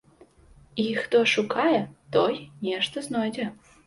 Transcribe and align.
І 0.83 0.85
хто 1.01 1.19
шукае, 1.33 1.81
той 2.15 2.39
нешта 2.69 3.05
знойдзе. 3.09 3.47